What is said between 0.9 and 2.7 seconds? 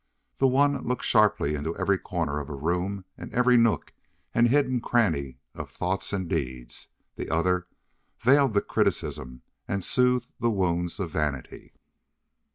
sharply into every corner of a